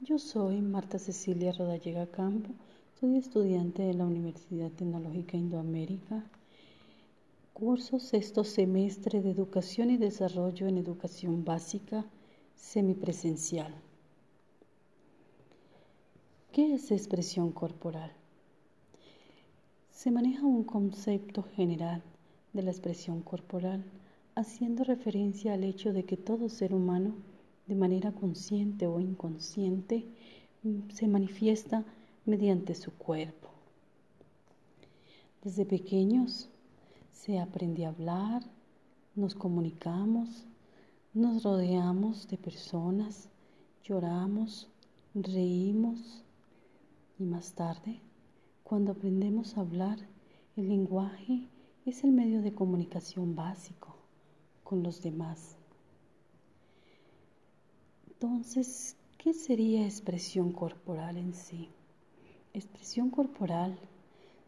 [0.00, 2.50] Yo soy Marta Cecilia Rodallega Campo,
[3.00, 6.24] soy estudiante de la Universidad Tecnológica Indoamérica,
[7.52, 12.06] curso sexto semestre de Educación y Desarrollo en Educación Básica
[12.54, 13.74] semipresencial.
[16.52, 18.12] ¿Qué es expresión corporal?
[19.90, 22.04] Se maneja un concepto general
[22.52, 23.84] de la expresión corporal,
[24.36, 27.16] haciendo referencia al hecho de que todo ser humano
[27.68, 30.06] de manera consciente o inconsciente,
[30.62, 31.84] mm, se manifiesta
[32.24, 33.48] mediante su cuerpo.
[35.42, 36.48] Desde pequeños
[37.12, 38.42] se aprende a hablar,
[39.14, 40.46] nos comunicamos,
[41.12, 43.28] nos rodeamos de personas,
[43.84, 44.68] lloramos,
[45.14, 46.24] reímos
[47.18, 48.00] y más tarde,
[48.64, 49.98] cuando aprendemos a hablar,
[50.56, 51.48] el lenguaje
[51.86, 53.96] es el medio de comunicación básico
[54.64, 55.57] con los demás.
[58.20, 61.68] Entonces, ¿qué sería expresión corporal en sí?
[62.52, 63.78] Expresión corporal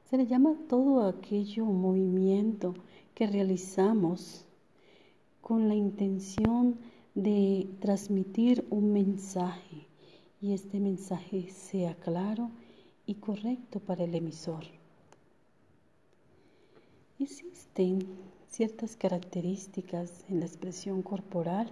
[0.09, 2.75] se le llama todo aquello movimiento
[3.15, 4.45] que realizamos
[5.41, 6.81] con la intención
[7.15, 9.87] de transmitir un mensaje
[10.41, 12.51] y este mensaje sea claro
[13.07, 14.65] y correcto para el emisor.
[17.21, 18.01] Existen
[18.49, 21.71] ciertas características en la expresión corporal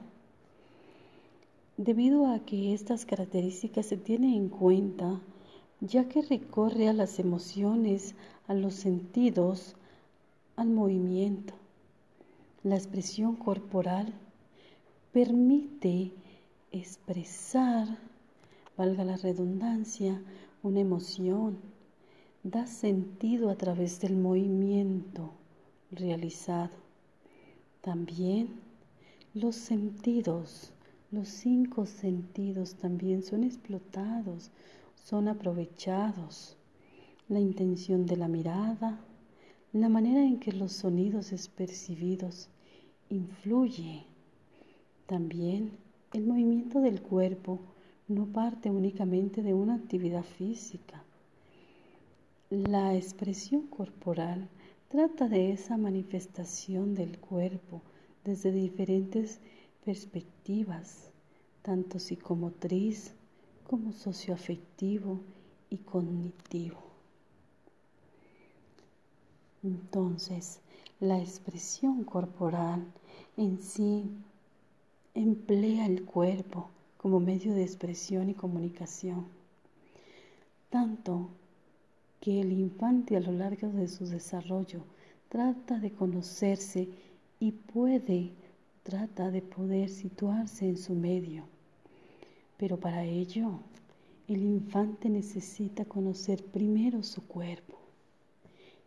[1.79, 5.21] debido a que estas características se tienen en cuenta
[5.81, 8.17] ya que recorre a las emociones,
[8.48, 9.77] a los sentidos,
[10.56, 11.55] al movimiento.
[12.65, 14.12] La expresión corporal
[15.12, 16.11] permite
[16.73, 17.87] expresar,
[18.77, 20.21] valga la redundancia,
[20.65, 21.59] una emoción,
[22.43, 25.31] da sentido a través del movimiento
[25.93, 26.75] realizado.
[27.83, 28.49] También
[29.33, 30.73] los sentidos
[31.11, 34.51] los cinco sentidos también son explotados,
[34.95, 36.56] son aprovechados.
[37.28, 39.00] La intención de la mirada,
[39.73, 42.49] la manera en que los sonidos es percibidos,
[43.09, 44.05] influye.
[45.06, 45.72] También
[46.12, 47.59] el movimiento del cuerpo
[48.06, 51.05] no parte únicamente de una actividad física.
[52.50, 54.49] La expresión corporal
[54.88, 57.82] trata de esa manifestación del cuerpo
[58.25, 59.41] desde diferentes
[59.88, 61.10] perspectivas,
[61.62, 63.15] tanto psicomotriz
[63.66, 65.19] como socioafectivo
[65.71, 66.76] y cognitivo.
[69.62, 70.60] Entonces,
[71.00, 72.84] la expresión corporal
[73.38, 74.10] en sí
[75.15, 76.69] emplea el cuerpo
[76.99, 79.25] como medio de expresión y comunicación,
[80.69, 81.31] tanto
[82.20, 84.82] que el infante a lo largo de su desarrollo
[85.31, 86.91] trata de conocerse
[87.41, 88.32] y puede
[88.83, 91.44] trata de poder situarse en su medio.
[92.56, 93.61] Pero para ello,
[94.27, 97.78] el infante necesita conocer primero su cuerpo.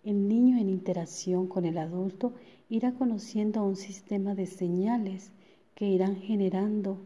[0.03, 2.33] El niño en interacción con el adulto
[2.69, 5.31] irá conociendo un sistema de señales
[5.75, 6.97] que irán generando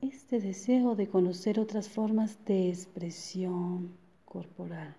[0.00, 3.90] este deseo de conocer otras formas de expresión
[4.24, 4.94] corporal.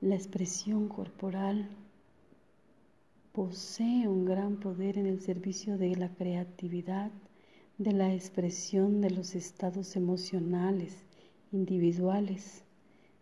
[0.00, 1.68] La expresión corporal
[3.32, 7.10] posee un gran poder en el servicio de la creatividad,
[7.78, 10.94] de la expresión de los estados emocionales
[11.50, 12.62] individuales.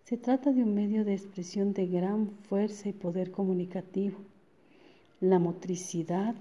[0.02, 4.18] Se trata de un medio de expresión de gran fuerza y poder comunicativo.
[5.20, 6.34] La motricidad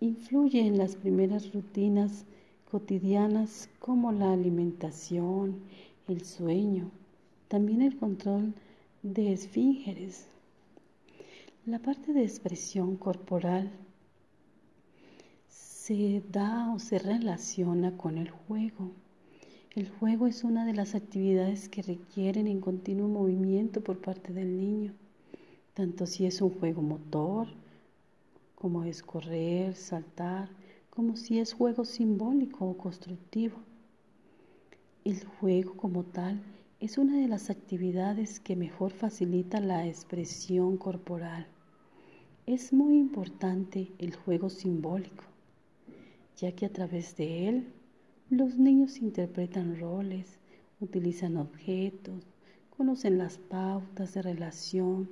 [0.00, 2.24] influye en las primeras rutinas
[2.68, 5.60] cotidianas como la alimentación,
[6.08, 6.90] el sueño,
[7.46, 8.54] también el control
[9.04, 10.26] de esfíngeres,
[11.68, 13.70] la parte de expresión corporal
[15.48, 18.92] se da o se relaciona con el juego.
[19.74, 24.58] El juego es una de las actividades que requieren en continuo movimiento por parte del
[24.58, 24.94] niño,
[25.74, 27.48] tanto si es un juego motor,
[28.54, 30.48] como es correr, saltar,
[30.88, 33.58] como si es juego simbólico o constructivo.
[35.04, 36.40] El juego como tal
[36.80, 41.46] es una de las actividades que mejor facilita la expresión corporal.
[42.48, 45.24] Es muy importante el juego simbólico,
[46.38, 47.74] ya que a través de él
[48.30, 50.38] los niños interpretan roles,
[50.80, 52.24] utilizan objetos,
[52.74, 55.10] conocen las pautas de relación,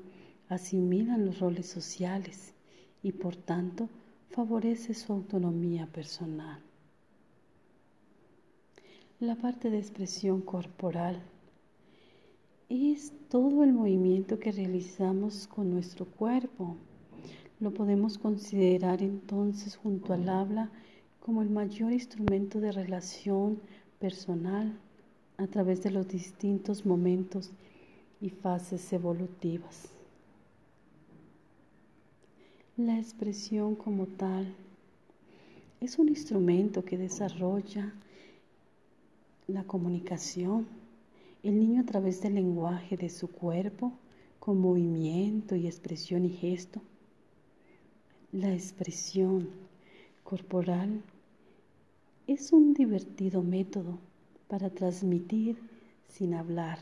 [0.49, 2.55] asimilan los roles sociales
[3.03, 3.91] y por tanto
[4.31, 6.63] favorece su autonomía personal.
[9.21, 11.23] La parte de expresión corporal
[12.71, 16.79] es todo el movimiento que realizamos con nuestro cuerpo
[17.59, 20.71] lo podemos considerar entonces junto al habla
[21.21, 23.61] como el mayor instrumento de relación
[23.99, 24.79] personal
[25.39, 27.51] a través de los distintos momentos
[28.21, 29.89] y fases evolutivas.
[32.77, 34.55] La expresión como tal
[35.81, 37.93] es un instrumento que desarrolla
[39.47, 40.67] la comunicación.
[41.43, 43.93] El niño a través del lenguaje de su cuerpo,
[44.41, 46.81] con movimiento y expresión y gesto.
[48.37, 49.49] La expresión
[50.23, 51.03] corporal
[52.27, 53.99] es un divertido método
[54.47, 55.57] para transmitir
[56.07, 56.79] sin hablar.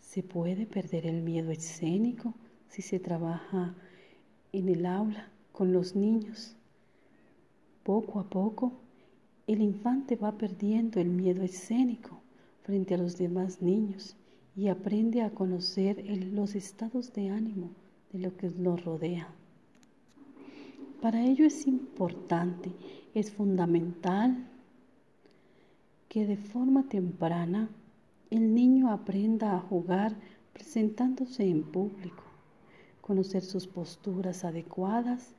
[0.00, 2.32] Se puede perder el miedo escénico
[2.70, 3.74] si se trabaja
[4.52, 6.56] en el aula con los niños.
[7.82, 8.72] Poco a poco,
[9.46, 12.18] el infante va perdiendo el miedo escénico
[12.62, 14.16] frente a los demás niños
[14.56, 16.02] y aprende a conocer
[16.32, 17.72] los estados de ánimo
[18.10, 19.34] de lo que nos rodea.
[21.00, 22.72] Para ello es importante,
[23.14, 24.48] es fundamental
[26.08, 27.70] que de forma temprana
[28.30, 30.16] el niño aprenda a jugar
[30.52, 32.24] presentándose en público,
[33.00, 35.36] conocer sus posturas adecuadas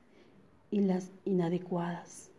[0.72, 2.32] y las inadecuadas.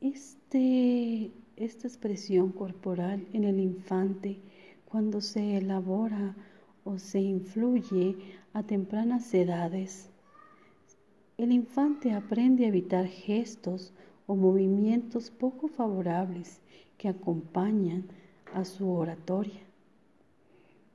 [0.00, 4.40] Este, esta expresión corporal en el infante,
[4.86, 6.34] cuando se elabora
[6.84, 8.16] o se influye
[8.54, 10.10] a tempranas edades,
[11.38, 13.92] el infante aprende a evitar gestos
[14.26, 16.60] o movimientos poco favorables
[16.98, 18.08] que acompañan
[18.52, 19.60] a su oratoria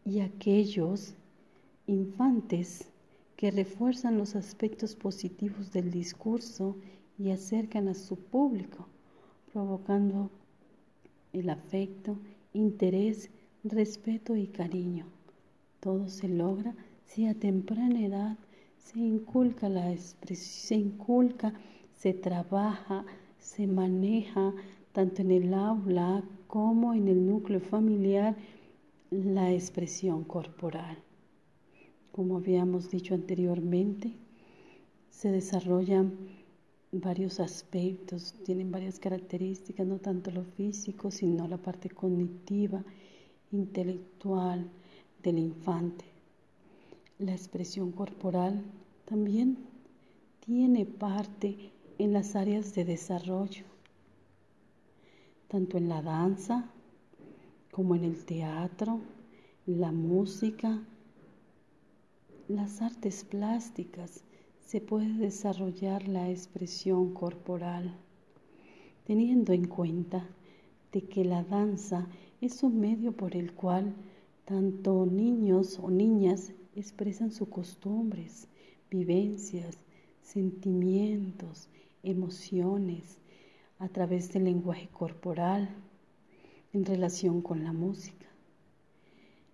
[0.04, 1.16] y aquellos
[1.88, 2.92] infantes
[3.38, 6.76] que refuerzan los aspectos positivos del discurso
[7.18, 8.88] y acercan a su público,
[9.54, 10.30] provocando
[11.32, 12.18] el afecto,
[12.52, 13.30] interés,
[13.64, 15.06] respeto y cariño.
[15.80, 16.76] Todo se logra
[17.06, 18.38] si a temprana edad
[18.84, 21.54] se inculca la se inculca,
[21.92, 23.06] se trabaja,
[23.40, 24.54] se maneja
[24.92, 28.36] tanto en el aula como en el núcleo familiar
[29.10, 30.98] la expresión corporal.
[32.12, 34.14] Como habíamos dicho anteriormente,
[35.10, 36.14] se desarrollan
[36.92, 42.84] varios aspectos, tienen varias características, no tanto lo físico, sino la parte cognitiva,
[43.52, 44.70] intelectual
[45.24, 46.13] del infante.
[47.26, 48.66] La expresión corporal
[49.06, 49.58] también
[50.42, 53.64] tiene parte en las áreas de desarrollo,
[55.48, 56.70] tanto en la danza
[57.72, 59.00] como en el teatro,
[59.66, 60.84] la música,
[62.50, 64.26] las artes plásticas,
[64.60, 67.96] se puede desarrollar la expresión corporal,
[69.06, 70.28] teniendo en cuenta
[70.92, 72.06] de que la danza
[72.42, 73.96] es un medio por el cual
[74.46, 78.48] tanto niños o niñas expresan sus costumbres,
[78.90, 79.78] vivencias,
[80.22, 81.70] sentimientos,
[82.04, 83.20] emociones
[83.80, 85.70] a través del lenguaje corporal
[86.74, 88.26] en relación con la música.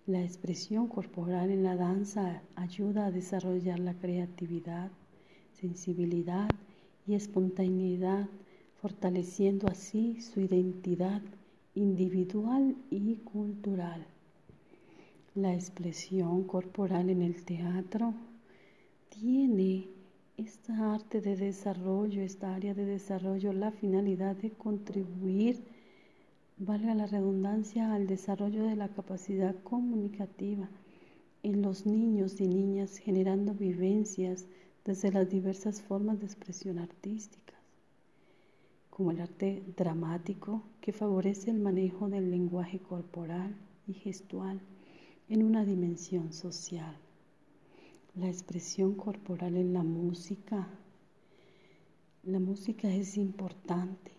[0.06, 4.90] La expresión corporal en la danza ayuda a desarrollar la creatividad,
[5.52, 6.48] sensibilidad
[7.06, 8.28] y espontaneidad,
[8.80, 11.22] fortaleciendo así su identidad
[11.74, 14.06] individual y cultural.
[15.40, 18.12] La expresión corporal en el teatro
[19.08, 19.88] tiene
[20.36, 25.64] esta arte de desarrollo, esta área de desarrollo, la finalidad de contribuir,
[26.58, 30.68] valga la redundancia, al desarrollo de la capacidad comunicativa
[31.42, 34.44] en los niños y niñas, generando vivencias
[34.84, 37.54] desde las diversas formas de expresión artística,
[38.90, 43.56] como el arte dramático que favorece el manejo del lenguaje corporal
[43.88, 44.60] y gestual
[45.30, 46.96] en una dimensión social
[48.16, 50.68] la expresión corporal en la música.
[52.24, 54.10] La música es importante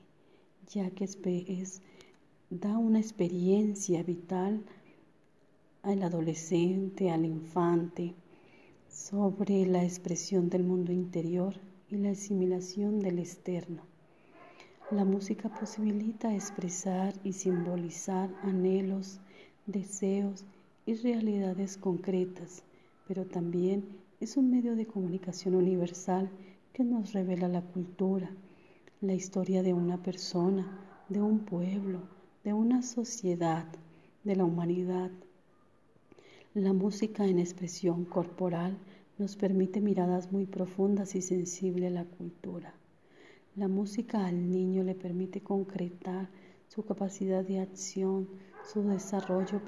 [0.70, 1.82] ya que es,
[2.50, 4.64] da una experiencia vital
[5.84, 8.16] al adolescente, al infante,
[8.90, 11.56] sobre la expresión del mundo interior
[11.90, 13.84] y la asimilación del externo.
[14.92, 19.20] La música posibilita expresar y simbolizar anhelos,
[19.66, 20.46] deseos
[20.86, 22.64] y realidades concretas
[23.14, 23.84] pero también
[24.22, 26.30] es un medio de comunicación universal
[26.72, 28.32] que nos revela la cultura,
[29.02, 32.00] la historia de una persona, de un pueblo,
[32.46, 33.66] de una sociedad,
[34.24, 35.12] de la humanidad.
[36.54, 38.78] La música en expresión corporal
[39.18, 42.74] nos permite miradas muy profundas y sensibles a la cultura.
[43.58, 46.30] La música al niño le permite concretar
[46.70, 48.30] su capacidad de acción,
[48.64, 49.60] su desarrollo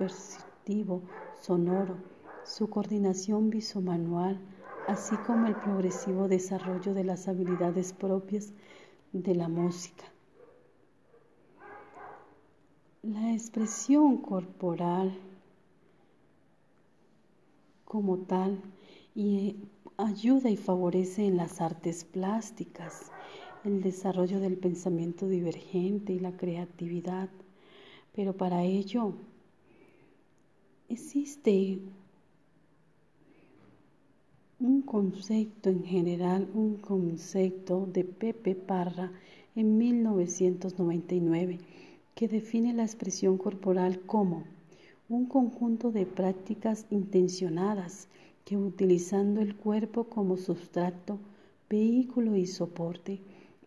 [1.41, 1.98] sonoro,
[2.46, 4.39] su coordinación visomanual,
[4.88, 8.53] así como el progresivo desarrollo de las habilidades propias
[9.12, 10.05] de la música.
[13.01, 15.13] La expresión corporal
[17.84, 18.62] como tal
[19.13, 19.58] y
[19.98, 23.12] ayuda y favorece en las artes plásticas,
[23.65, 27.29] el desarrollo del pensamiento divergente y la creatividad.
[28.15, 29.13] Pero para ello
[30.89, 31.79] existe
[34.59, 39.11] un concepto en general, un concepto de Pepe Parra
[39.55, 41.59] en 1999
[42.15, 44.43] que define la expresión corporal como
[45.09, 48.07] un conjunto de prácticas intencionadas
[48.45, 51.19] que utilizando el cuerpo como sustrato,
[51.69, 53.19] vehículo y soporte,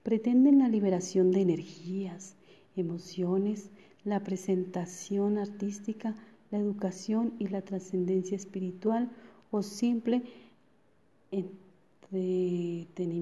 [0.03, 2.37] pretenden la liberación de energías,
[2.77, 3.71] emociones,
[4.05, 6.15] la presentación artística,
[6.51, 9.11] la educación y la trascendencia espiritual
[9.51, 10.23] o simple
[11.31, 13.17] entretenimiento.